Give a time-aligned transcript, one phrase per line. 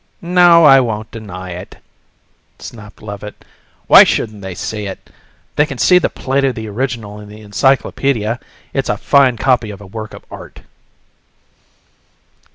[0.23, 1.77] "No, I won't deny it!"
[2.57, 3.45] snapped Levitt.
[3.85, 5.11] "Why shouldn't they see it?
[5.55, 8.39] They can see the plate of the original in the encyclopaedia.
[8.73, 10.61] It's a fine copy of a work of art."